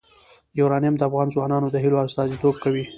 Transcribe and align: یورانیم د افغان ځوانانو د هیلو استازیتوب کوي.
یورانیم 0.59 0.95
د 0.97 1.01
افغان 1.09 1.27
ځوانانو 1.35 1.67
د 1.71 1.75
هیلو 1.83 1.97
استازیتوب 2.05 2.55
کوي. 2.63 2.85